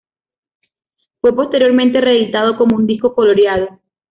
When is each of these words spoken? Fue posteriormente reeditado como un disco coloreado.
Fue 1.19 1.31
posteriormente 1.35 2.01
reeditado 2.01 2.57
como 2.57 2.75
un 2.75 2.87
disco 2.87 3.13
coloreado. 3.13 3.79